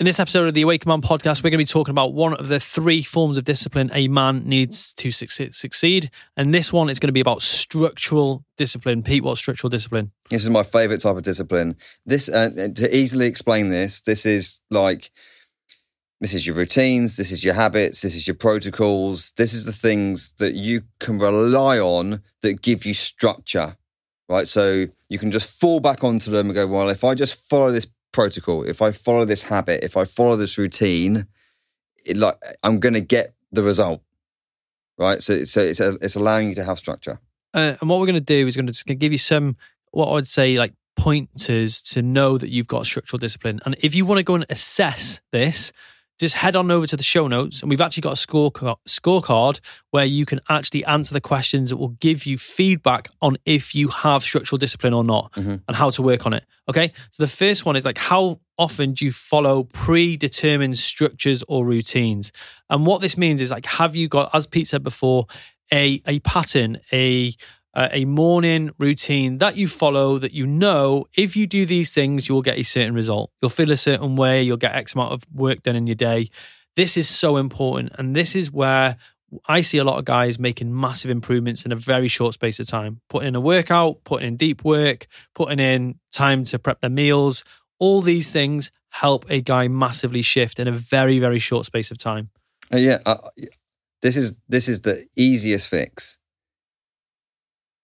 In 0.00 0.06
this 0.06 0.18
episode 0.18 0.48
of 0.48 0.54
the 0.54 0.62
Awakened 0.62 0.88
Man 0.88 1.02
podcast, 1.02 1.44
we're 1.44 1.50
going 1.50 1.52
to 1.52 1.58
be 1.58 1.64
talking 1.66 1.92
about 1.92 2.14
one 2.14 2.34
of 2.34 2.48
the 2.48 2.58
three 2.58 3.04
forms 3.04 3.38
of 3.38 3.44
discipline 3.44 3.92
a 3.94 4.08
man 4.08 4.42
needs 4.44 4.92
to 4.94 5.12
succeed. 5.12 6.10
And 6.36 6.52
this 6.52 6.72
one 6.72 6.90
is 6.90 6.98
going 6.98 7.10
to 7.10 7.12
be 7.12 7.20
about 7.20 7.42
structural 7.42 8.44
discipline. 8.56 9.04
Pete, 9.04 9.22
what's 9.22 9.38
structural 9.38 9.70
discipline? 9.70 10.10
This 10.30 10.42
is 10.42 10.50
my 10.50 10.64
favorite 10.64 11.00
type 11.00 11.14
of 11.16 11.22
discipline. 11.22 11.76
This, 12.04 12.28
uh, 12.28 12.70
to 12.74 12.96
easily 12.96 13.26
explain 13.26 13.68
this, 13.68 14.00
this 14.00 14.26
is 14.26 14.60
like, 14.68 15.12
this 16.20 16.34
is 16.34 16.44
your 16.44 16.56
routines, 16.56 17.16
this 17.16 17.30
is 17.30 17.44
your 17.44 17.54
habits, 17.54 18.02
this 18.02 18.16
is 18.16 18.26
your 18.26 18.34
protocols, 18.34 19.32
this 19.36 19.54
is 19.54 19.64
the 19.64 19.70
things 19.70 20.32
that 20.38 20.54
you 20.54 20.82
can 20.98 21.20
rely 21.20 21.78
on 21.78 22.20
that 22.42 22.62
give 22.62 22.84
you 22.84 22.94
structure, 22.94 23.76
right? 24.28 24.48
So 24.48 24.88
you 25.08 25.20
can 25.20 25.30
just 25.30 25.60
fall 25.60 25.78
back 25.78 26.02
onto 26.02 26.32
them 26.32 26.46
and 26.46 26.54
go, 26.56 26.66
well, 26.66 26.88
if 26.88 27.04
I 27.04 27.14
just 27.14 27.48
follow 27.48 27.70
this 27.70 27.86
protocol, 28.14 28.62
if 28.62 28.80
I 28.80 28.92
follow 28.92 29.24
this 29.24 29.42
habit, 29.42 29.82
if 29.82 29.96
I 29.96 30.04
follow 30.04 30.36
this 30.36 30.56
routine, 30.56 31.26
it, 32.06 32.16
like 32.16 32.36
I'm 32.62 32.78
going 32.78 32.94
to 32.94 33.00
get 33.00 33.34
the 33.52 33.62
result, 33.62 34.02
right? 34.96 35.22
So, 35.22 35.44
so 35.44 35.60
it's 35.60 35.80
a, 35.80 35.98
it's 36.00 36.14
allowing 36.14 36.48
you 36.48 36.54
to 36.54 36.64
have 36.64 36.78
structure. 36.78 37.20
Uh, 37.52 37.74
and 37.80 37.90
what 37.90 38.00
we're 38.00 38.06
going 38.06 38.14
to 38.14 38.20
do 38.20 38.46
is 38.46 38.56
going 38.56 38.66
to 38.66 38.72
just 38.72 38.86
give 38.86 39.12
you 39.12 39.18
some 39.18 39.56
what 39.90 40.08
I 40.08 40.12
would 40.12 40.26
say 40.26 40.58
like 40.58 40.74
pointers 40.96 41.82
to 41.82 42.02
know 42.02 42.38
that 42.38 42.50
you've 42.50 42.68
got 42.68 42.86
structural 42.86 43.18
discipline. 43.18 43.60
And 43.66 43.74
if 43.80 43.94
you 43.94 44.06
want 44.06 44.18
to 44.18 44.24
go 44.24 44.36
and 44.36 44.46
assess 44.48 45.20
this, 45.32 45.72
just 46.18 46.36
head 46.36 46.54
on 46.54 46.70
over 46.70 46.86
to 46.86 46.96
the 46.96 47.02
show 47.02 47.26
notes 47.26 47.60
and 47.60 47.70
we've 47.70 47.80
actually 47.80 48.02
got 48.02 48.12
a 48.12 48.16
score 48.16 48.50
scorecard 48.88 49.60
where 49.90 50.04
you 50.04 50.24
can 50.24 50.40
actually 50.48 50.84
answer 50.84 51.12
the 51.12 51.20
questions 51.20 51.70
that 51.70 51.76
will 51.76 51.96
give 52.00 52.24
you 52.26 52.38
feedback 52.38 53.08
on 53.20 53.36
if 53.44 53.74
you 53.74 53.88
have 53.88 54.22
structural 54.22 54.58
discipline 54.58 54.92
or 54.92 55.04
not 55.04 55.32
mm-hmm. 55.32 55.56
and 55.66 55.76
how 55.76 55.90
to 55.90 56.02
work 56.02 56.26
on 56.26 56.32
it 56.32 56.44
okay 56.68 56.92
so 57.10 57.22
the 57.22 57.28
first 57.28 57.66
one 57.66 57.76
is 57.76 57.84
like 57.84 57.98
how 57.98 58.38
often 58.56 58.92
do 58.92 59.04
you 59.04 59.12
follow 59.12 59.64
predetermined 59.64 60.78
structures 60.78 61.42
or 61.48 61.64
routines 61.64 62.30
and 62.70 62.86
what 62.86 63.00
this 63.00 63.16
means 63.16 63.40
is 63.40 63.50
like 63.50 63.66
have 63.66 63.96
you 63.96 64.08
got 64.08 64.30
as 64.34 64.46
pete 64.46 64.68
said 64.68 64.82
before 64.82 65.26
a 65.72 66.00
a 66.06 66.20
pattern 66.20 66.78
a 66.92 67.32
uh, 67.74 67.88
a 67.90 68.04
morning 68.04 68.70
routine 68.78 69.38
that 69.38 69.56
you 69.56 69.66
follow 69.66 70.18
that 70.18 70.32
you 70.32 70.46
know 70.46 71.06
if 71.16 71.36
you 71.36 71.46
do 71.46 71.66
these 71.66 71.92
things, 71.92 72.28
you'll 72.28 72.42
get 72.42 72.58
a 72.58 72.62
certain 72.62 72.94
result. 72.94 73.30
You'll 73.40 73.50
feel 73.50 73.70
a 73.70 73.76
certain 73.76 74.16
way, 74.16 74.42
you'll 74.42 74.56
get 74.56 74.74
X 74.74 74.94
amount 74.94 75.12
of 75.12 75.24
work 75.32 75.62
done 75.62 75.76
in 75.76 75.86
your 75.86 75.96
day. 75.96 76.28
This 76.76 76.96
is 76.96 77.08
so 77.08 77.36
important. 77.36 77.92
And 77.98 78.14
this 78.14 78.34
is 78.34 78.50
where 78.50 78.96
I 79.46 79.60
see 79.60 79.78
a 79.78 79.84
lot 79.84 79.98
of 79.98 80.04
guys 80.04 80.38
making 80.38 80.78
massive 80.78 81.10
improvements 81.10 81.64
in 81.64 81.72
a 81.72 81.76
very 81.76 82.08
short 82.08 82.34
space 82.34 82.60
of 82.60 82.68
time, 82.68 83.00
putting 83.08 83.28
in 83.28 83.34
a 83.34 83.40
workout, 83.40 84.04
putting 84.04 84.28
in 84.28 84.36
deep 84.36 84.64
work, 84.64 85.06
putting 85.34 85.58
in 85.58 85.98
time 86.12 86.44
to 86.44 86.58
prep 86.58 86.80
their 86.80 86.90
meals. 86.90 87.44
All 87.78 88.00
these 88.00 88.32
things 88.32 88.70
help 88.90 89.24
a 89.28 89.40
guy 89.40 89.66
massively 89.66 90.22
shift 90.22 90.60
in 90.60 90.68
a 90.68 90.72
very, 90.72 91.18
very 91.18 91.40
short 91.40 91.66
space 91.66 91.90
of 91.90 91.98
time. 91.98 92.30
Uh, 92.72 92.76
yeah. 92.76 92.98
Uh, 93.04 93.16
this 94.02 94.16
is 94.16 94.34
this 94.48 94.68
is 94.68 94.82
the 94.82 95.04
easiest 95.16 95.68
fix 95.68 96.18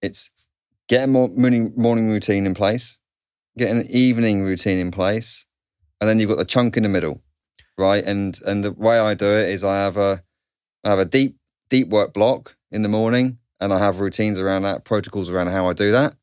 it's 0.02 0.30
get 0.88 1.04
a 1.04 1.06
morning 1.06 1.72
morning 1.76 2.08
routine 2.10 2.46
in 2.46 2.54
place, 2.54 2.98
get 3.56 3.70
an 3.70 3.86
evening 3.88 4.42
routine 4.42 4.78
in 4.78 4.90
place, 4.90 5.46
and 6.00 6.08
then 6.08 6.18
you've 6.18 6.28
got 6.28 6.38
the 6.38 6.44
chunk 6.44 6.76
in 6.76 6.82
the 6.82 6.88
middle, 6.88 7.22
right? 7.78 8.04
And 8.04 8.38
and 8.46 8.64
the 8.64 8.72
way 8.72 8.98
I 8.98 9.14
do 9.14 9.26
it 9.26 9.48
is 9.48 9.64
I 9.64 9.76
have 9.76 9.96
a 9.96 10.22
I 10.84 10.90
have 10.90 10.98
a 10.98 11.04
deep 11.04 11.36
deep 11.68 11.88
work 11.88 12.12
block 12.12 12.56
in 12.70 12.82
the 12.82 12.88
morning, 12.88 13.38
and 13.60 13.72
I 13.72 13.78
have 13.78 14.00
routines 14.00 14.38
around 14.38 14.62
that, 14.62 14.84
protocols 14.84 15.30
around 15.30 15.48
how 15.48 15.68
I 15.68 15.72
do 15.72 15.90
that. 15.92 16.14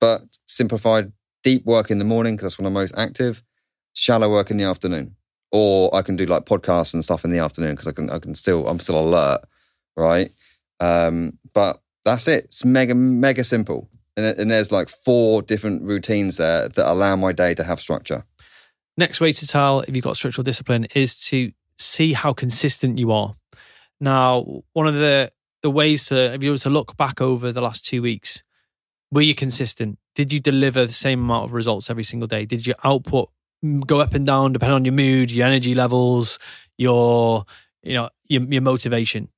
But 0.00 0.22
simplified 0.46 1.12
deep 1.42 1.64
work 1.64 1.90
in 1.90 1.98
the 1.98 2.04
morning 2.04 2.34
because 2.34 2.44
that's 2.44 2.58
when 2.58 2.66
I'm 2.66 2.72
most 2.72 2.94
active. 2.96 3.42
Shallow 3.92 4.30
work 4.30 4.50
in 4.50 4.56
the 4.56 4.64
afternoon, 4.64 5.16
or 5.52 5.94
I 5.94 6.02
can 6.02 6.16
do 6.16 6.26
like 6.26 6.46
podcasts 6.46 6.94
and 6.94 7.04
stuff 7.04 7.24
in 7.24 7.30
the 7.30 7.38
afternoon 7.38 7.72
because 7.72 7.88
I 7.88 7.92
can 7.92 8.10
I 8.10 8.18
can 8.18 8.34
still 8.34 8.66
I'm 8.66 8.80
still 8.80 8.98
alert, 8.98 9.40
right? 9.96 10.30
Um, 10.80 11.38
but 11.52 11.80
that's 12.04 12.28
it. 12.28 12.44
It's 12.44 12.64
mega, 12.64 12.94
mega 12.94 13.44
simple. 13.44 13.88
And, 14.16 14.26
and 14.38 14.50
there's 14.50 14.70
like 14.70 14.88
four 14.88 15.42
different 15.42 15.82
routines 15.82 16.36
there 16.36 16.68
that 16.68 16.90
allow 16.90 17.16
my 17.16 17.32
day 17.32 17.54
to 17.54 17.64
have 17.64 17.80
structure. 17.80 18.24
Next 18.96 19.20
way 19.20 19.32
to 19.32 19.46
tell 19.46 19.80
if 19.80 19.94
you've 19.94 20.04
got 20.04 20.16
structural 20.16 20.44
discipline 20.44 20.86
is 20.94 21.18
to 21.26 21.52
see 21.76 22.12
how 22.12 22.32
consistent 22.32 22.98
you 22.98 23.10
are. 23.10 23.34
Now, 24.00 24.62
one 24.72 24.86
of 24.86 24.94
the 24.94 25.32
the 25.62 25.70
ways 25.70 26.06
to 26.06 26.34
if 26.34 26.42
you 26.42 26.50
were 26.50 26.58
to 26.58 26.70
look 26.70 26.96
back 26.96 27.20
over 27.20 27.50
the 27.50 27.60
last 27.60 27.84
two 27.84 28.02
weeks, 28.02 28.42
were 29.10 29.22
you 29.22 29.34
consistent? 29.34 29.98
Did 30.14 30.32
you 30.32 30.38
deliver 30.38 30.86
the 30.86 30.92
same 30.92 31.20
amount 31.20 31.46
of 31.46 31.52
results 31.54 31.90
every 31.90 32.04
single 32.04 32.28
day? 32.28 32.44
Did 32.44 32.66
your 32.66 32.76
output 32.84 33.30
go 33.86 34.00
up 34.00 34.14
and 34.14 34.26
down 34.26 34.52
depending 34.52 34.74
on 34.74 34.84
your 34.84 34.94
mood, 34.94 35.30
your 35.30 35.46
energy 35.46 35.74
levels, 35.74 36.38
your 36.76 37.46
you 37.82 37.94
know 37.94 38.10
your, 38.28 38.42
your 38.42 38.62
motivation? 38.62 39.28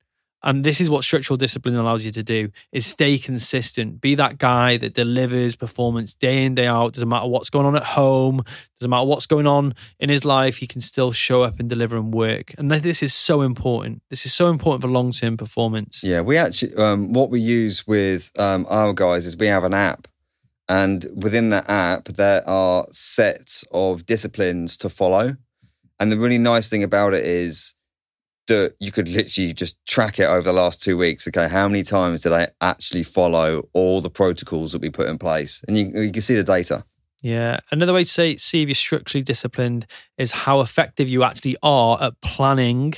And 0.43 0.63
this 0.63 0.79
is 0.79 0.89
what 0.89 1.03
structural 1.03 1.35
discipline 1.35 1.75
allows 1.75 2.05
you 2.05 2.11
to 2.11 2.23
do 2.23 2.49
is 2.71 2.85
stay 2.85 3.17
consistent. 3.17 3.99
Be 3.99 4.15
that 4.15 4.37
guy 4.37 4.77
that 4.77 4.93
delivers 4.93 5.55
performance 5.55 6.13
day 6.13 6.45
in, 6.45 6.55
day 6.55 6.67
out. 6.67 6.93
Doesn't 6.93 7.09
matter 7.09 7.27
what's 7.27 7.49
going 7.49 7.65
on 7.65 7.75
at 7.75 7.83
home, 7.83 8.43
doesn't 8.79 8.89
matter 8.89 9.05
what's 9.05 9.25
going 9.25 9.47
on 9.47 9.73
in 9.99 10.09
his 10.09 10.23
life, 10.25 10.57
he 10.57 10.67
can 10.67 10.79
still 10.79 11.11
show 11.11 11.41
up 11.43 11.59
and 11.59 11.67
deliver 11.67 11.97
and 11.97 12.13
work. 12.13 12.53
And 12.57 12.69
this 12.69 13.01
is 13.01 13.13
so 13.13 13.41
important. 13.41 14.03
This 14.09 14.25
is 14.25 14.33
so 14.33 14.49
important 14.49 14.83
for 14.83 14.89
long 14.89 15.11
term 15.11 15.37
performance. 15.37 16.03
Yeah, 16.03 16.21
we 16.21 16.37
actually 16.37 16.75
um, 16.75 17.13
what 17.13 17.29
we 17.29 17.39
use 17.39 17.87
with 17.87 18.31
um, 18.39 18.65
our 18.69 18.93
guys 18.93 19.25
is 19.25 19.35
we 19.35 19.47
have 19.47 19.63
an 19.63 19.73
app. 19.73 20.07
And 20.69 21.05
within 21.15 21.49
that 21.49 21.69
app, 21.69 22.05
there 22.05 22.47
are 22.47 22.85
sets 22.91 23.63
of 23.71 24.05
disciplines 24.05 24.77
to 24.77 24.89
follow. 24.89 25.37
And 25.99 26.11
the 26.11 26.17
really 26.17 26.37
nice 26.37 26.69
thing 26.69 26.83
about 26.83 27.13
it 27.13 27.23
is 27.25 27.73
that 28.47 28.75
you 28.79 28.91
could 28.91 29.07
literally 29.07 29.53
just 29.53 29.77
track 29.85 30.19
it 30.19 30.25
over 30.25 30.41
the 30.41 30.53
last 30.53 30.81
two 30.81 30.97
weeks. 30.97 31.27
Okay, 31.27 31.47
how 31.47 31.67
many 31.67 31.83
times 31.83 32.23
did 32.23 32.33
I 32.33 32.49
actually 32.61 33.03
follow 33.03 33.67
all 33.73 34.01
the 34.01 34.09
protocols 34.09 34.71
that 34.71 34.81
we 34.81 34.89
put 34.89 35.07
in 35.07 35.17
place? 35.17 35.63
And 35.67 35.77
you, 35.77 36.01
you 36.01 36.11
can 36.11 36.21
see 36.21 36.35
the 36.35 36.43
data. 36.43 36.83
Yeah. 37.21 37.59
Another 37.71 37.93
way 37.93 38.03
to 38.03 38.09
say 38.09 38.37
see 38.37 38.61
if 38.61 38.67
you're 38.67 38.75
structurally 38.75 39.23
disciplined 39.23 39.85
is 40.17 40.31
how 40.31 40.61
effective 40.61 41.09
you 41.09 41.23
actually 41.23 41.57
are 41.63 42.01
at 42.01 42.19
planning 42.21 42.93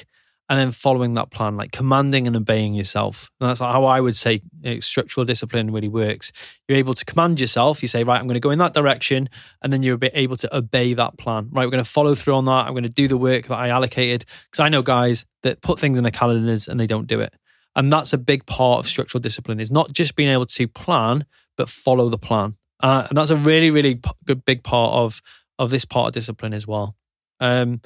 and 0.50 0.60
then 0.60 0.72
following 0.72 1.14
that 1.14 1.30
plan, 1.30 1.56
like 1.56 1.72
commanding 1.72 2.26
and 2.26 2.36
obeying 2.36 2.74
yourself. 2.74 3.30
And 3.40 3.48
that's 3.48 3.60
how 3.60 3.86
I 3.86 4.02
would 4.02 4.16
say 4.16 4.42
you 4.62 4.74
know, 4.74 4.80
structural 4.80 5.24
discipline 5.24 5.72
really 5.72 5.88
works. 5.88 6.32
You're 6.68 6.80
able 6.80 6.96
to 6.96 7.06
command 7.06 7.40
yourself. 7.40 7.84
You 7.84 7.88
say, 7.88 8.04
right, 8.04 8.20
I'm 8.20 8.26
going 8.26 8.34
to 8.34 8.40
go 8.40 8.50
in 8.50 8.58
that 8.58 8.74
direction. 8.74 9.30
And 9.62 9.72
then 9.72 9.84
you're 9.84 10.00
able 10.14 10.38
to 10.38 10.56
obey 10.56 10.94
that 10.96 11.20
plan, 11.20 11.50
right? 11.52 11.66
We're 11.66 11.72
going 11.72 11.84
to 11.84 11.90
follow 11.90 12.16
through 12.16 12.34
on 12.34 12.46
that. 12.46 12.66
I'm 12.66 12.74
going 12.74 12.82
to 12.82 12.90
do 12.90 13.08
the 13.08 13.16
work 13.18 13.46
that 13.46 13.60
I 13.60 13.70
allocated. 13.70 14.26
Because 14.46 14.60
I 14.60 14.70
know 14.70 14.82
guys 14.82 15.24
that 15.44 15.62
put 15.62 15.80
things 15.80 16.00
in 16.00 16.04
their 16.04 16.12
calendars 16.12 16.68
and 16.68 16.80
they 16.80 16.88
don't 16.88 17.06
do 17.06 17.20
it. 17.20 17.32
And 17.76 17.94
that's 17.94 18.12
a 18.12 18.18
big 18.18 18.48
part 18.48 18.80
of 18.80 18.88
structural 18.88 19.22
discipline 19.22 19.60
is 19.60 19.70
not 19.70 19.94
just 19.94 20.16
being 20.16 20.30
able 20.30 20.48
to 20.48 20.68
plan, 20.68 21.26
but 21.58 21.70
follow 21.70 22.10
the 22.10 22.18
plan. 22.18 22.58
Uh, 22.82 23.06
and 23.08 23.16
that's 23.16 23.30
a 23.30 23.36
really, 23.36 23.70
really 23.70 24.02
good 24.26 24.44
big 24.46 24.64
part 24.64 24.94
of, 24.94 25.22
of 25.60 25.70
this 25.70 25.86
part 25.86 26.08
of 26.08 26.14
discipline 26.14 26.56
as 26.56 26.66
well. 26.66 26.96
Um, 27.40 27.82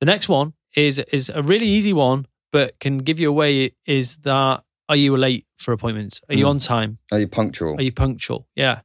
the 0.00 0.06
next 0.06 0.28
one 0.28 0.52
is 0.74 0.98
is 0.98 1.30
a 1.34 1.42
really 1.42 1.66
easy 1.66 1.92
one, 1.92 2.26
but 2.50 2.78
can 2.80 2.98
give 2.98 3.18
you 3.18 3.28
away. 3.28 3.72
Is 3.86 4.18
that 4.18 4.64
are 4.88 4.96
you 4.96 5.16
late 5.16 5.46
for 5.58 5.72
appointments? 5.72 6.20
Are 6.28 6.34
you 6.34 6.46
mm. 6.46 6.50
on 6.50 6.58
time? 6.58 6.98
Are 7.10 7.18
you 7.18 7.28
punctual? 7.28 7.76
Are 7.78 7.82
you 7.82 7.92
punctual? 7.92 8.46
Yeah, 8.54 8.80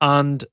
and 0.00 0.44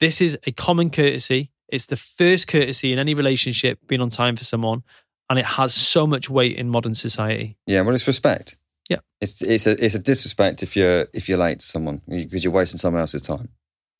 this 0.00 0.20
is 0.20 0.38
a 0.46 0.52
common 0.52 0.90
courtesy. 0.90 1.50
It's 1.68 1.86
the 1.86 1.96
first 1.96 2.48
courtesy 2.48 2.92
in 2.92 2.98
any 2.98 3.14
relationship, 3.14 3.80
being 3.88 4.00
on 4.00 4.10
time 4.10 4.36
for 4.36 4.44
someone, 4.44 4.82
and 5.28 5.38
it 5.38 5.44
has 5.44 5.74
so 5.74 6.06
much 6.06 6.30
weight 6.30 6.56
in 6.56 6.68
modern 6.68 6.94
society. 6.94 7.56
Yeah, 7.66 7.80
well, 7.82 7.94
it's 7.94 8.06
respect. 8.06 8.58
Yeah, 8.88 8.98
it's 9.20 9.42
it's 9.42 9.66
a 9.66 9.84
it's 9.84 9.94
a 9.94 9.98
disrespect 9.98 10.62
if 10.62 10.76
you're 10.76 11.06
if 11.12 11.28
you're 11.28 11.38
late 11.38 11.60
to 11.60 11.66
someone 11.66 12.02
because 12.06 12.44
you're 12.44 12.52
wasting 12.52 12.78
someone 12.78 13.00
else's 13.00 13.22
time. 13.22 13.48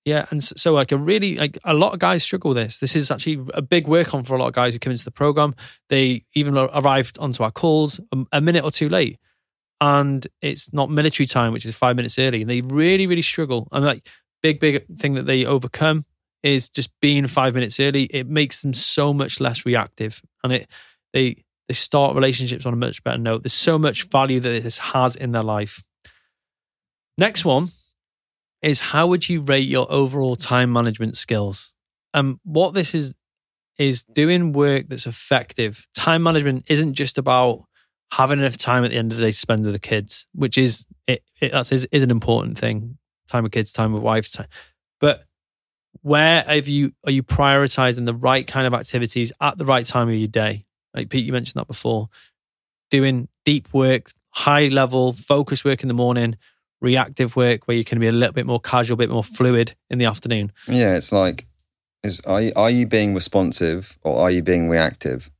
Yeah, 0.06 0.24
and 0.30 0.42
so 0.42 0.72
like 0.72 0.92
a 0.92 0.96
really 0.96 1.34
like 1.34 1.58
a 1.64 1.74
lot 1.74 1.92
of 1.92 1.98
guys 1.98 2.22
struggle 2.22 2.50
with 2.50 2.58
this. 2.58 2.78
This 2.78 2.94
is 2.94 3.10
actually 3.10 3.44
a 3.54 3.60
big 3.60 3.88
work 3.88 4.14
on 4.14 4.22
for 4.22 4.36
a 4.36 4.38
lot 4.38 4.46
of 4.46 4.52
guys 4.52 4.72
who 4.72 4.78
come 4.78 4.92
into 4.92 5.04
the 5.04 5.10
program. 5.10 5.56
They 5.88 6.22
even 6.36 6.56
arrived 6.56 7.18
onto 7.18 7.42
our 7.42 7.50
calls 7.50 7.98
a, 8.32 8.40
minute 8.40 8.62
or 8.62 8.70
two 8.70 8.88
late, 8.88 9.18
and 9.80 10.24
it's 10.40 10.72
not 10.72 10.90
military 10.90 11.26
time, 11.26 11.52
which 11.52 11.66
is 11.66 11.74
five 11.74 11.96
minutes 11.96 12.20
early, 12.20 12.40
and 12.40 12.48
they 12.48 12.60
really 12.60 13.08
really 13.08 13.20
struggle. 13.20 13.66
And 13.72 13.84
like 13.84 14.08
big 14.44 14.60
big 14.60 14.86
thing 14.96 15.14
that 15.14 15.26
they 15.26 15.44
overcome 15.44 16.04
is 16.44 16.68
just 16.68 16.88
being 17.00 17.26
five 17.26 17.54
minutes 17.54 17.80
early. 17.80 18.04
It 18.04 18.28
makes 18.28 18.62
them 18.62 18.74
so 18.74 19.12
much 19.12 19.40
less 19.40 19.66
reactive, 19.66 20.22
and 20.44 20.52
it 20.52 20.70
they 21.12 21.42
they 21.66 21.74
start 21.74 22.14
relationships 22.14 22.64
on 22.64 22.72
a 22.72 22.76
much 22.76 23.02
better 23.02 23.18
note. 23.18 23.42
There's 23.42 23.52
so 23.52 23.76
much 23.76 24.04
value 24.04 24.38
that 24.38 24.62
this 24.62 24.78
has 24.78 25.16
in 25.16 25.32
their 25.32 25.42
life. 25.42 25.82
Next 27.18 27.44
one 27.44 27.70
is 28.66 28.80
how 28.80 29.06
would 29.06 29.28
you 29.28 29.40
rate 29.40 29.68
your 29.68 29.90
overall 29.90 30.36
time 30.36 30.72
management 30.72 31.16
skills? 31.16 31.72
And 32.12 32.34
um, 32.34 32.40
what 32.44 32.74
this 32.74 32.94
is 32.94 33.14
is 33.78 34.04
doing 34.04 34.52
work 34.52 34.88
that's 34.88 35.06
effective. 35.06 35.86
Time 35.94 36.22
management 36.22 36.64
isn't 36.68 36.94
just 36.94 37.18
about 37.18 37.64
having 38.12 38.38
enough 38.38 38.56
time 38.56 38.84
at 38.84 38.90
the 38.90 38.96
end 38.96 39.12
of 39.12 39.18
the 39.18 39.24
day 39.24 39.30
to 39.30 39.36
spend 39.36 39.64
with 39.64 39.74
the 39.74 39.78
kids, 39.78 40.26
which 40.32 40.56
is 40.56 40.86
it, 41.06 41.22
it 41.40 41.52
that's 41.52 41.72
is, 41.72 41.86
is 41.92 42.02
an 42.02 42.10
important 42.10 42.58
thing. 42.58 42.98
Time 43.28 43.44
with 43.44 43.52
kids, 43.52 43.72
time 43.72 43.92
with 43.92 44.02
wife, 44.02 44.32
time. 44.32 44.46
But 45.00 45.24
where 46.02 46.42
have 46.42 46.68
you 46.68 46.92
are 47.04 47.12
you 47.12 47.22
prioritizing 47.22 48.06
the 48.06 48.14
right 48.14 48.46
kind 48.46 48.66
of 48.66 48.74
activities 48.74 49.32
at 49.40 49.58
the 49.58 49.64
right 49.64 49.84
time 49.84 50.08
of 50.08 50.14
your 50.14 50.28
day? 50.28 50.64
Like 50.94 51.10
Pete, 51.10 51.24
you 51.24 51.32
mentioned 51.32 51.60
that 51.60 51.68
before. 51.68 52.08
Doing 52.90 53.28
deep 53.44 53.72
work, 53.74 54.12
high 54.30 54.68
level, 54.68 55.12
focus 55.12 55.64
work 55.64 55.82
in 55.82 55.88
the 55.88 55.94
morning, 55.94 56.36
reactive 56.80 57.36
work 57.36 57.66
where 57.66 57.76
you 57.76 57.84
can 57.84 57.98
be 57.98 58.08
a 58.08 58.12
little 58.12 58.32
bit 58.32 58.46
more 58.46 58.60
casual, 58.60 58.94
a 58.94 58.98
bit 58.98 59.10
more 59.10 59.24
fluid 59.24 59.74
in 59.90 59.98
the 59.98 60.04
afternoon. 60.04 60.52
Yeah, 60.68 60.96
it's 60.96 61.12
like, 61.12 61.46
is 62.02 62.20
are 62.20 62.42
you, 62.42 62.52
are 62.56 62.70
you 62.70 62.86
being 62.86 63.14
responsive 63.14 63.98
or 64.02 64.20
are 64.20 64.30
you 64.30 64.42
being 64.42 64.68
reactive? 64.68 65.30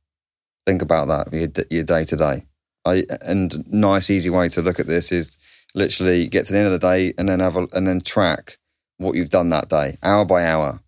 Think 0.65 0.81
about 0.81 1.07
that 1.07 1.67
your, 1.69 1.83
day 1.83 2.03
to 2.03 2.15
day. 2.15 2.45
I 2.85 3.03
and 3.21 3.65
nice 3.71 4.09
easy 4.09 4.29
way 4.29 4.49
to 4.49 4.61
look 4.61 4.79
at 4.79 4.87
this 4.87 5.11
is 5.11 5.37
literally 5.73 6.27
get 6.27 6.45
to 6.47 6.53
the 6.53 6.59
end 6.59 6.67
of 6.67 6.73
the 6.73 6.79
day 6.79 7.13
and 7.17 7.29
then 7.29 7.39
have 7.39 7.55
a, 7.55 7.67
and 7.73 7.87
then 7.87 8.01
track 8.01 8.57
what 8.97 9.15
you've 9.15 9.29
done 9.29 9.49
that 9.49 9.69
day, 9.69 9.97
hour 10.03 10.25
by 10.25 10.45
hour. 10.45 10.81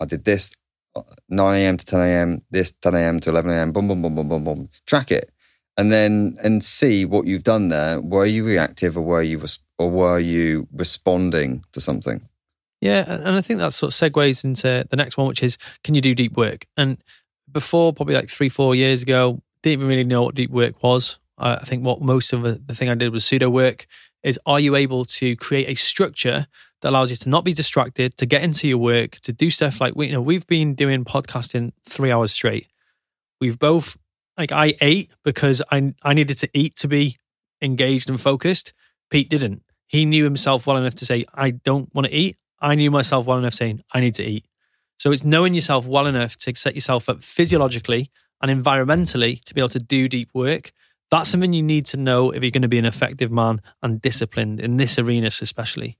I 0.00 0.04
did 0.04 0.24
this 0.24 0.54
uh, 0.94 1.02
9 1.28 1.54
a.m. 1.56 1.76
to 1.76 1.84
10 1.84 2.00
a.m., 2.00 2.42
this 2.50 2.70
10 2.70 2.94
a.m. 2.94 3.20
to 3.20 3.30
11 3.30 3.50
a.m. 3.50 3.72
Boom, 3.72 3.88
boom, 3.88 4.00
boom, 4.00 4.14
boom, 4.14 4.28
boom, 4.28 4.44
boom. 4.44 4.68
Track 4.86 5.10
it, 5.10 5.30
and 5.76 5.90
then 5.90 6.36
and 6.42 6.62
see 6.62 7.04
what 7.04 7.26
you've 7.26 7.42
done 7.42 7.68
there. 7.68 8.00
Were 8.00 8.26
you 8.26 8.44
reactive 8.44 8.96
or 8.96 9.02
were 9.02 9.22
you 9.22 9.38
or 9.78 9.90
were 9.90 10.18
you 10.18 10.68
responding 10.72 11.64
to 11.72 11.80
something? 11.80 12.28
Yeah, 12.80 13.04
and 13.08 13.36
I 13.36 13.40
think 13.40 13.58
that 13.58 13.72
sort 13.72 13.92
of 13.92 14.12
segues 14.12 14.44
into 14.44 14.86
the 14.88 14.96
next 14.96 15.16
one, 15.16 15.26
which 15.26 15.42
is 15.42 15.58
can 15.82 15.94
you 15.94 16.00
do 16.00 16.14
deep 16.14 16.36
work? 16.36 16.66
And 16.76 16.98
before, 17.50 17.92
probably 17.92 18.14
like 18.14 18.28
three, 18.28 18.48
four 18.48 18.74
years 18.74 19.02
ago, 19.02 19.40
didn't 19.62 19.86
really 19.86 20.04
know 20.04 20.22
what 20.22 20.34
deep 20.34 20.50
work 20.50 20.82
was. 20.82 21.18
I 21.36 21.64
think 21.64 21.84
what 21.84 22.00
most 22.00 22.32
of 22.32 22.42
the 22.42 22.74
thing 22.74 22.88
I 22.88 22.94
did 22.94 23.12
was 23.12 23.24
pseudo 23.24 23.48
work. 23.48 23.86
Is 24.24 24.38
are 24.44 24.58
you 24.58 24.74
able 24.74 25.04
to 25.04 25.36
create 25.36 25.68
a 25.68 25.76
structure 25.76 26.48
that 26.80 26.90
allows 26.90 27.10
you 27.10 27.16
to 27.16 27.28
not 27.28 27.44
be 27.44 27.52
distracted, 27.52 28.16
to 28.16 28.26
get 28.26 28.42
into 28.42 28.66
your 28.66 28.78
work, 28.78 29.12
to 29.20 29.32
do 29.32 29.48
stuff 29.48 29.80
like 29.80 29.94
we, 29.94 30.06
you 30.06 30.12
know, 30.12 30.20
we've 30.20 30.46
been 30.46 30.74
doing 30.74 31.04
podcasting 31.04 31.70
three 31.84 32.10
hours 32.10 32.32
straight. 32.32 32.66
We've 33.40 33.58
both 33.58 33.96
like 34.36 34.50
I 34.50 34.74
ate 34.80 35.10
because 35.24 35.62
I 35.70 35.94
I 36.02 36.14
needed 36.14 36.38
to 36.38 36.50
eat 36.52 36.74
to 36.76 36.88
be 36.88 37.18
engaged 37.62 38.10
and 38.10 38.20
focused. 38.20 38.72
Pete 39.10 39.30
didn't. 39.30 39.62
He 39.88 40.04
knew 40.04 40.24
himself 40.24 40.66
well 40.66 40.76
enough 40.76 40.94
to 40.96 41.06
say, 41.06 41.24
I 41.34 41.50
don't 41.50 41.92
want 41.94 42.06
to 42.06 42.14
eat. 42.14 42.36
I 42.60 42.74
knew 42.74 42.90
myself 42.90 43.26
well 43.26 43.38
enough 43.38 43.54
saying, 43.54 43.82
I 43.92 44.00
need 44.00 44.14
to 44.16 44.24
eat. 44.24 44.46
So 44.98 45.12
it's 45.12 45.24
knowing 45.24 45.54
yourself 45.54 45.86
well 45.86 46.06
enough 46.06 46.36
to 46.38 46.54
set 46.54 46.74
yourself 46.74 47.08
up 47.08 47.22
physiologically 47.22 48.10
and 48.42 48.50
environmentally 48.50 49.42
to 49.44 49.54
be 49.54 49.60
able 49.60 49.68
to 49.70 49.78
do 49.78 50.08
deep 50.08 50.30
work. 50.34 50.72
That's 51.10 51.30
something 51.30 51.52
you 51.52 51.62
need 51.62 51.86
to 51.86 51.96
know 51.96 52.30
if 52.30 52.42
you're 52.42 52.50
going 52.50 52.62
to 52.62 52.68
be 52.68 52.78
an 52.78 52.84
effective 52.84 53.30
man 53.30 53.62
and 53.82 54.02
disciplined 54.02 54.60
in 54.60 54.76
this 54.76 54.98
arena, 54.98 55.28
especially. 55.28 55.96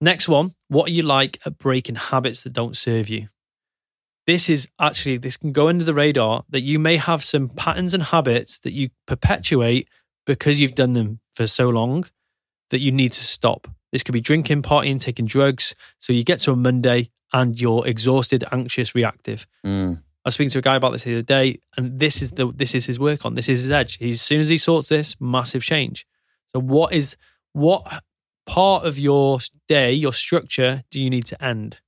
Next 0.00 0.28
one, 0.28 0.54
what 0.68 0.88
are 0.88 0.92
you 0.92 1.02
like 1.02 1.38
at 1.44 1.58
breaking 1.58 1.96
habits 1.96 2.42
that 2.42 2.52
don't 2.52 2.76
serve 2.76 3.08
you? 3.08 3.28
This 4.26 4.48
is 4.48 4.68
actually, 4.78 5.16
this 5.16 5.36
can 5.36 5.52
go 5.52 5.68
under 5.68 5.84
the 5.84 5.94
radar 5.94 6.44
that 6.50 6.60
you 6.60 6.78
may 6.78 6.98
have 6.98 7.24
some 7.24 7.48
patterns 7.48 7.94
and 7.94 8.02
habits 8.04 8.58
that 8.60 8.72
you 8.72 8.90
perpetuate 9.06 9.88
because 10.26 10.60
you've 10.60 10.74
done 10.74 10.92
them 10.92 11.20
for 11.32 11.46
so 11.46 11.68
long 11.68 12.04
that 12.70 12.80
you 12.80 12.92
need 12.92 13.12
to 13.12 13.20
stop. 13.20 13.68
This 13.92 14.02
could 14.02 14.12
be 14.12 14.20
drinking, 14.20 14.62
partying, 14.62 15.00
taking 15.00 15.26
drugs. 15.26 15.74
So 15.98 16.12
you 16.12 16.24
get 16.24 16.40
to 16.40 16.52
a 16.52 16.56
Monday 16.56 17.10
and 17.32 17.58
you're 17.58 17.86
exhausted, 17.86 18.44
anxious, 18.52 18.94
reactive. 18.94 19.46
Mm. 19.64 19.98
I 19.98 20.28
was 20.28 20.34
speaking 20.34 20.50
to 20.50 20.58
a 20.58 20.62
guy 20.62 20.76
about 20.76 20.92
this 20.92 21.04
the 21.04 21.14
other 21.14 21.22
day, 21.22 21.60
and 21.76 21.98
this 21.98 22.20
is 22.20 22.32
the 22.32 22.48
this 22.48 22.74
is 22.74 22.86
his 22.86 22.98
work 22.98 23.24
on. 23.24 23.34
This 23.34 23.48
is 23.48 23.62
his 23.62 23.70
edge. 23.70 23.96
He's, 23.96 24.16
as 24.16 24.22
soon 24.22 24.40
as 24.40 24.48
he 24.48 24.58
sorts 24.58 24.88
this, 24.88 25.16
massive 25.20 25.62
change. 25.62 26.06
So 26.48 26.60
what 26.60 26.92
is 26.92 27.16
what 27.52 28.02
part 28.46 28.84
of 28.84 28.98
your 28.98 29.38
day, 29.68 29.92
your 29.92 30.12
structure, 30.12 30.82
do 30.90 31.00
you 31.00 31.08
need 31.08 31.24
to 31.26 31.42
end? 31.42 31.80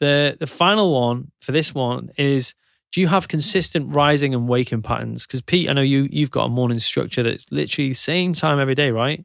The 0.00 0.36
the 0.38 0.46
final 0.46 0.92
one 0.92 1.30
for 1.40 1.52
this 1.52 1.74
one 1.74 2.10
is 2.16 2.54
do 2.90 3.00
you 3.00 3.08
have 3.08 3.28
consistent 3.28 3.94
rising 3.94 4.34
and 4.34 4.48
waking 4.48 4.82
patterns? 4.82 5.26
Because 5.26 5.42
Pete, 5.42 5.68
I 5.68 5.74
know 5.74 5.82
you 5.82 6.08
you've 6.10 6.30
got 6.30 6.46
a 6.46 6.48
morning 6.48 6.78
structure 6.78 7.22
that's 7.22 7.50
literally 7.52 7.92
same 7.92 8.32
time 8.32 8.58
every 8.58 8.74
day, 8.74 8.90
right? 8.90 9.24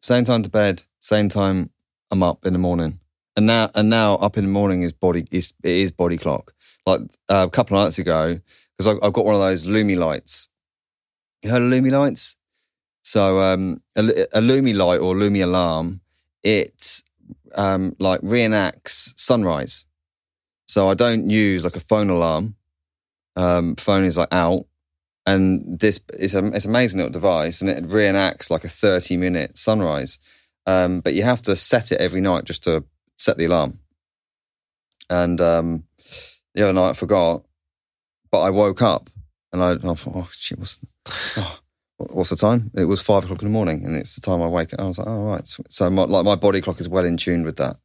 Same 0.00 0.24
time 0.24 0.42
to 0.42 0.50
bed, 0.50 0.84
same 1.00 1.28
time 1.28 1.70
I'm 2.10 2.22
up 2.22 2.46
in 2.46 2.52
the 2.52 2.58
morning. 2.58 3.00
And 3.36 3.46
now 3.46 3.70
and 3.74 3.88
now 3.88 4.16
up 4.16 4.36
in 4.36 4.44
the 4.44 4.50
morning 4.50 4.82
is 4.82 4.92
body 4.92 5.24
is 5.30 5.52
it 5.62 5.70
is 5.70 5.92
body 5.92 6.18
clock. 6.18 6.54
Like 6.86 7.02
uh, 7.28 7.46
a 7.46 7.50
couple 7.50 7.76
of 7.76 7.84
nights 7.84 7.98
ago, 7.98 8.40
because 8.76 8.98
I've 9.02 9.12
got 9.12 9.24
one 9.24 9.34
of 9.34 9.40
those 9.40 9.66
Lumie 9.66 9.98
lights. 9.98 10.48
You 11.42 11.50
heard 11.50 11.62
of 11.62 11.70
Lumie 11.70 11.92
lights? 11.92 12.36
So 13.02 13.40
um, 13.40 13.80
a, 13.96 14.02
a 14.32 14.40
Lumie 14.40 14.74
light 14.74 15.00
or 15.00 15.14
Lumie 15.14 15.42
alarm, 15.42 16.00
it 16.42 17.02
um, 17.54 17.94
like 17.98 18.20
reenacts 18.22 19.18
sunrise. 19.18 19.86
So 20.66 20.90
I 20.90 20.94
don't 20.94 21.30
use 21.30 21.64
like 21.64 21.76
a 21.76 21.80
phone 21.80 22.10
alarm. 22.10 22.56
Um, 23.36 23.76
phone 23.76 24.04
is 24.04 24.18
like 24.18 24.32
out, 24.32 24.66
and 25.28 25.78
this 25.78 26.00
is 26.14 26.34
a 26.34 26.44
it's 26.46 26.64
an 26.64 26.70
amazing 26.70 26.98
little 26.98 27.12
device, 27.12 27.60
and 27.60 27.68
it 27.68 27.86
reenacts 27.86 28.50
like 28.50 28.64
a 28.64 28.68
thirty 28.68 29.16
minute 29.16 29.58
sunrise. 29.58 30.18
Um, 30.66 31.00
but 31.00 31.14
you 31.14 31.22
have 31.22 31.42
to 31.42 31.54
set 31.54 31.92
it 31.92 32.00
every 32.00 32.20
night 32.20 32.44
just 32.44 32.64
to 32.64 32.84
set 33.16 33.36
the 33.36 33.44
alarm. 33.44 33.78
And 35.10 35.40
um, 35.40 35.84
the 36.54 36.62
other 36.62 36.72
night 36.72 36.90
I 36.90 36.92
forgot, 36.94 37.44
but 38.30 38.40
I 38.40 38.50
woke 38.50 38.82
up 38.82 39.08
and 39.52 39.62
I, 39.62 39.72
I 39.72 39.94
thought, 39.94 40.14
oh 40.14 40.28
shit, 40.32 40.58
what's, 40.58 40.78
oh, 41.36 41.58
what's 41.96 42.30
the 42.30 42.36
time? 42.36 42.70
It 42.74 42.84
was 42.84 43.00
five 43.00 43.24
o'clock 43.24 43.42
in 43.42 43.48
the 43.48 43.52
morning, 43.52 43.84
and 43.84 43.96
it's 43.96 44.14
the 44.14 44.22
time 44.22 44.40
I 44.40 44.48
wake 44.48 44.72
up. 44.72 44.80
I 44.80 44.86
was 44.86 44.98
like, 44.98 45.08
oh 45.08 45.26
right. 45.26 45.56
So 45.68 45.90
my, 45.90 46.04
like 46.04 46.24
my 46.24 46.36
body 46.36 46.62
clock 46.62 46.80
is 46.80 46.88
well 46.88 47.04
in 47.04 47.18
tune 47.18 47.44
with 47.44 47.56
that. 47.56 47.76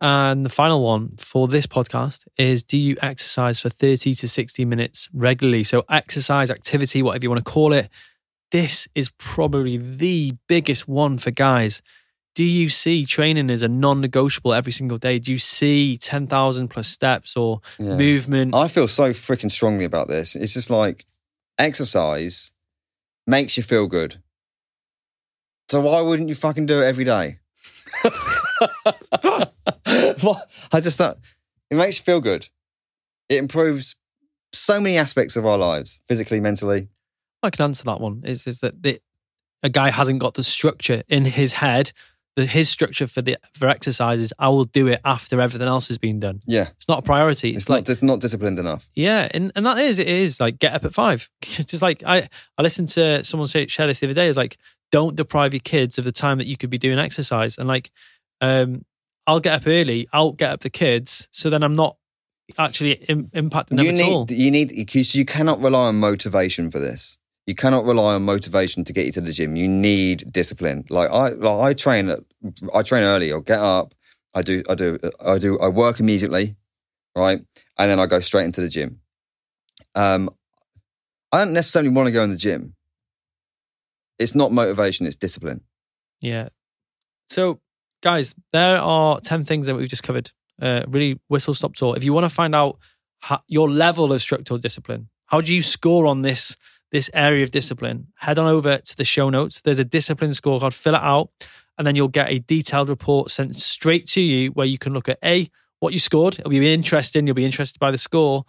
And 0.00 0.44
the 0.44 0.50
final 0.50 0.82
one 0.82 1.10
for 1.16 1.48
this 1.48 1.66
podcast 1.66 2.24
is 2.36 2.62
do 2.62 2.76
you 2.76 2.96
exercise 3.00 3.60
for 3.60 3.68
30 3.68 4.14
to 4.14 4.28
60 4.28 4.64
minutes 4.64 5.08
regularly? 5.12 5.64
So, 5.64 5.84
exercise, 5.88 6.50
activity, 6.50 7.02
whatever 7.02 7.24
you 7.24 7.30
want 7.30 7.44
to 7.44 7.50
call 7.50 7.72
it. 7.72 7.88
This 8.50 8.86
is 8.94 9.10
probably 9.18 9.76
the 9.78 10.32
biggest 10.48 10.86
one 10.86 11.18
for 11.18 11.30
guys. 11.30 11.80
Do 12.34 12.44
you 12.44 12.68
see 12.68 13.06
training 13.06 13.48
as 13.50 13.62
a 13.62 13.68
non 13.68 14.00
negotiable 14.00 14.52
every 14.52 14.72
single 14.72 14.98
day? 14.98 15.18
Do 15.18 15.32
you 15.32 15.38
see 15.38 15.96
10,000 15.96 16.68
plus 16.68 16.88
steps 16.88 17.36
or 17.36 17.60
Yeah. 17.78 17.96
movement? 17.96 18.54
I 18.54 18.68
feel 18.68 18.88
so 18.88 19.10
freaking 19.10 19.50
strongly 19.50 19.84
about 19.84 20.08
this. 20.08 20.34
It's 20.36 20.52
just 20.52 20.68
like 20.70 21.06
exercise 21.58 22.52
makes 23.26 23.56
you 23.56 23.62
feel 23.62 23.86
good. 23.86 24.20
So 25.70 25.80
why 25.80 26.00
wouldn't 26.00 26.28
you 26.28 26.34
fucking 26.34 26.66
do 26.66 26.82
it 26.82 26.84
every 26.84 27.04
day? 27.04 27.38
what? 30.24 30.50
I 30.72 30.80
just 30.80 30.98
thought 30.98 31.18
it 31.70 31.76
makes 31.76 31.98
you 31.98 32.04
feel 32.04 32.20
good. 32.20 32.48
It 33.28 33.36
improves 33.38 33.96
so 34.52 34.80
many 34.80 34.96
aspects 34.98 35.36
of 35.36 35.44
our 35.46 35.58
lives, 35.58 36.00
physically, 36.06 36.40
mentally. 36.40 36.88
I 37.42 37.50
can 37.50 37.64
answer 37.64 37.84
that 37.84 38.00
one. 38.00 38.22
Is 38.24 38.46
is 38.46 38.60
that 38.60 38.82
the, 38.82 39.00
a 39.62 39.68
guy 39.68 39.90
hasn't 39.90 40.20
got 40.20 40.34
the 40.34 40.42
structure 40.42 41.02
in 41.08 41.24
his 41.24 41.54
head. 41.54 41.92
The, 42.36 42.46
his 42.46 42.68
structure 42.68 43.06
for 43.06 43.22
the 43.22 43.36
for 43.52 43.68
exercises, 43.68 44.32
I 44.40 44.48
will 44.48 44.64
do 44.64 44.88
it 44.88 45.00
after 45.04 45.40
everything 45.40 45.68
else 45.68 45.86
has 45.86 45.98
been 45.98 46.18
done. 46.18 46.40
Yeah, 46.46 46.70
It's 46.76 46.88
not 46.88 46.98
a 46.98 47.02
priority. 47.02 47.50
it's, 47.50 47.58
It's, 47.64 47.68
like 47.68 47.84
dis- 47.84 48.02
not 48.02 48.20
disciplined 48.20 48.58
enough. 48.58 48.88
yeah, 48.96 49.28
and, 49.32 49.52
and 49.54 49.64
that 49.64 49.78
is 49.78 50.00
it 50.00 50.08
is 50.08 50.40
like 50.40 50.58
get 50.58 50.72
up 50.74 50.84
at 50.84 50.92
five. 50.92 51.30
It's 51.42 51.70
just 51.70 51.82
like 51.82 52.02
I 52.04 52.28
I 52.58 52.62
listened 52.62 52.88
to 52.88 53.22
someone 53.22 53.46
say 53.46 53.68
share 53.68 53.86
this 53.86 54.00
the 54.00 54.06
other 54.08 54.14
day. 54.14 54.26
It's 54.28 54.36
like 54.36 54.56
don't 54.90 55.14
deprive 55.14 55.52
your 55.54 55.60
kids 55.60 55.96
of 55.96 56.04
the 56.04 56.10
time 56.12 56.38
that 56.38 56.46
you 56.48 56.56
could 56.56 56.70
be 56.70 56.78
doing 56.78 56.98
exercise. 56.98 57.56
And 57.56 57.68
like 57.68 57.90
um 58.40 58.84
I'll 59.26 59.40
get 59.40 59.54
up 59.54 59.66
early. 59.66 60.08
I'll 60.12 60.32
get 60.32 60.50
up 60.50 60.60
the 60.60 60.70
kids, 60.70 61.28
so 61.30 61.48
then 61.50 61.62
I'm 61.62 61.74
not 61.74 61.96
actually 62.58 62.92
Im- 63.08 63.28
impacting 63.28 63.76
them 63.76 63.86
you 63.86 63.90
at 63.90 63.94
need 63.96 64.12
all. 64.12 64.26
you 64.28 64.50
need 64.50 64.68
because 64.68 65.14
you 65.14 65.24
cannot 65.24 65.60
rely 65.62 65.88
on 65.88 65.98
motivation 65.98 66.70
for 66.70 66.78
this. 66.78 67.18
You 67.46 67.54
cannot 67.54 67.84
rely 67.84 68.14
on 68.14 68.22
motivation 68.24 68.84
to 68.84 68.92
get 68.92 69.06
you 69.06 69.12
to 69.12 69.20
the 69.20 69.32
gym. 69.32 69.56
You 69.56 69.68
need 69.68 70.32
discipline. 70.32 70.84
Like 70.88 71.10
I, 71.10 71.28
like 71.30 71.70
I 71.70 71.74
train, 71.74 72.08
at- 72.08 72.20
I 72.74 72.82
train 72.82 73.04
early. 73.04 73.32
I'll 73.32 73.40
get 73.40 73.60
up. 73.60 73.94
I 74.34 74.42
do, 74.42 74.62
I 74.68 74.74
do, 74.74 74.98
I 75.24 75.38
do. 75.38 75.58
I 75.60 75.68
work 75.68 76.00
immediately, 76.00 76.56
right, 77.14 77.40
and 77.78 77.90
then 77.90 78.00
I 78.00 78.06
go 78.06 78.20
straight 78.20 78.44
into 78.44 78.60
the 78.60 78.68
gym. 78.68 79.00
Um, 79.94 80.28
I 81.32 81.38
don't 81.44 81.52
necessarily 81.52 81.90
want 81.90 82.08
to 82.08 82.12
go 82.12 82.22
in 82.24 82.30
the 82.30 82.36
gym. 82.36 82.74
It's 84.18 84.34
not 84.34 84.52
motivation; 84.52 85.06
it's 85.06 85.16
discipline. 85.16 85.60
Yeah. 86.20 86.48
So, 87.30 87.60
guys, 88.04 88.34
there 88.52 88.76
are 88.76 89.18
10 89.18 89.44
things 89.44 89.66
that 89.66 89.74
we've 89.74 89.88
just 89.88 90.02
covered. 90.02 90.30
Uh, 90.60 90.82
really 90.86 91.18
whistle 91.28 91.54
stop 91.54 91.74
tour. 91.74 91.96
If 91.96 92.04
you 92.04 92.12
want 92.12 92.24
to 92.24 92.34
find 92.34 92.54
out 92.54 92.78
how, 93.20 93.40
your 93.48 93.68
level 93.68 94.12
of 94.12 94.20
structural 94.20 94.58
discipline, 94.58 95.08
how 95.26 95.40
do 95.40 95.52
you 95.52 95.62
score 95.62 96.06
on 96.06 96.22
this 96.22 96.56
this 96.92 97.10
area 97.12 97.42
of 97.42 97.50
discipline? 97.50 98.06
Head 98.16 98.38
on 98.38 98.46
over 98.46 98.78
to 98.78 98.96
the 98.96 99.04
show 99.04 99.30
notes. 99.30 99.62
There's 99.62 99.80
a 99.80 99.84
discipline 99.84 100.30
scorecard. 100.30 100.74
Fill 100.74 100.94
it 100.94 101.00
out, 101.00 101.30
and 101.76 101.84
then 101.84 101.96
you'll 101.96 102.06
get 102.06 102.30
a 102.30 102.38
detailed 102.38 102.88
report 102.88 103.32
sent 103.32 103.56
straight 103.56 104.06
to 104.08 104.20
you 104.20 104.50
where 104.50 104.66
you 104.66 104.78
can 104.78 104.92
look 104.92 105.08
at 105.08 105.18
a 105.24 105.48
what 105.80 105.92
you 105.92 105.98
scored. 105.98 106.38
It'll 106.38 106.50
be 106.50 106.72
interesting. 106.72 107.26
You'll 107.26 107.34
be 107.34 107.46
interested 107.46 107.80
by 107.80 107.90
the 107.90 107.98
score. 107.98 108.44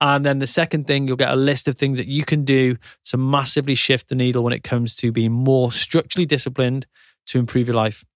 And 0.00 0.24
then 0.24 0.38
the 0.38 0.46
second 0.46 0.86
thing, 0.86 1.06
you'll 1.06 1.18
get 1.18 1.30
a 1.30 1.36
list 1.36 1.68
of 1.68 1.74
things 1.74 1.98
that 1.98 2.06
you 2.06 2.24
can 2.24 2.44
do 2.44 2.76
to 3.04 3.18
massively 3.18 3.74
shift 3.74 4.08
the 4.08 4.14
needle 4.14 4.42
when 4.42 4.54
it 4.54 4.62
comes 4.62 4.96
to 4.96 5.12
being 5.12 5.32
more 5.32 5.70
structurally 5.70 6.24
disciplined 6.24 6.86
to 7.26 7.38
improve 7.38 7.66
your 7.66 7.76
life. 7.76 8.06